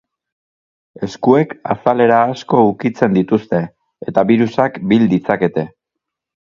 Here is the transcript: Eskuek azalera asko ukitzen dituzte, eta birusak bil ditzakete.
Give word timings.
Eskuek 1.07 1.53
azalera 1.75 2.23
asko 2.37 2.63
ukitzen 2.71 3.15
dituzte, 3.21 3.63
eta 4.09 4.27
birusak 4.33 4.85
bil 4.91 5.11
ditzakete. 5.17 5.71